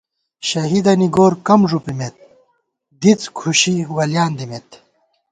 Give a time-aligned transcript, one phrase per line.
[0.47, 2.15] شہیدَنی گورکم ݫُپِمېت،
[3.01, 4.69] دِڅ کھُشی ولیان دِمېت